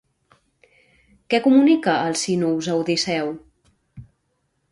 Què 1.33 1.39
comunica 1.47 1.93
Alcínous 2.07 2.71
a 2.73 2.77
Odisseu? 2.79 3.29